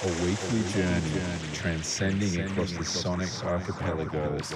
[0.00, 1.20] a weekly journey
[1.54, 4.54] transcending across the sonic archipelagos.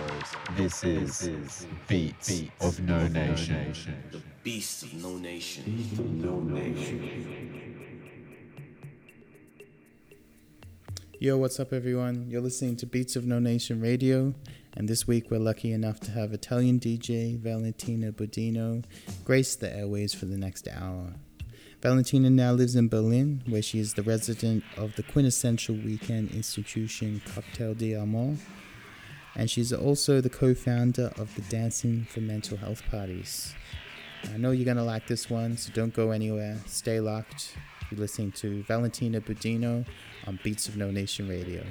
[0.56, 3.74] This is Beats of No Nation.
[4.12, 5.88] The Beast of No Nation.
[5.96, 7.98] the no nation
[11.18, 12.26] Yo, what's up, everyone?
[12.30, 14.34] You're listening to Beats of No Nation Radio,
[14.74, 18.84] and this week we're lucky enough to have Italian DJ Valentina Budino
[19.24, 21.14] grace the airways for the next hour.
[21.82, 27.20] Valentina now lives in Berlin, where she is the resident of the quintessential weekend institution
[27.34, 28.36] Cocktail d'Amore,
[29.34, 33.52] and she's also the co founder of the Dancing for Mental Health Parties.
[34.32, 36.56] I know you're gonna like this one, so don't go anywhere.
[36.66, 37.56] Stay locked.
[37.90, 39.84] You're listening to Valentina Budino
[40.28, 41.64] on Beats of No Nation Radio.